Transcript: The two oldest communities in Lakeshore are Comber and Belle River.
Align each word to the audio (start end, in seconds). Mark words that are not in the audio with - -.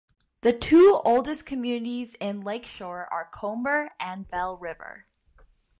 The 0.41 0.51
two 0.51 0.99
oldest 1.05 1.45
communities 1.45 2.15
in 2.15 2.41
Lakeshore 2.41 3.05
are 3.13 3.29
Comber 3.31 3.91
and 3.99 4.27
Belle 4.27 4.57
River. 4.57 5.05